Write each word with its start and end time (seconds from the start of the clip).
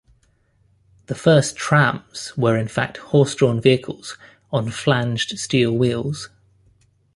The 1.05 1.13
first 1.13 1.55
"trams" 1.55 2.35
were 2.35 2.57
in 2.57 2.67
fact 2.67 2.97
horse-drawn 2.97 3.61
vehicles 3.61 4.17
on 4.51 4.71
flanged 4.71 5.19
steel 5.37 5.73
wheels. 5.77 6.29